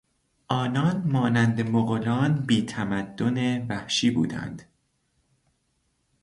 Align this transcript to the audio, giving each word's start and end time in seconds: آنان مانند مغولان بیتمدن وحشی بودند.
آنان 0.47 1.03
مانند 1.07 1.61
مغولان 1.61 2.45
بیتمدن 2.47 3.67
وحشی 3.67 4.11
بودند. 4.11 4.61